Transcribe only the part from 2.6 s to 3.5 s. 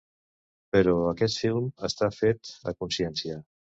a consciència.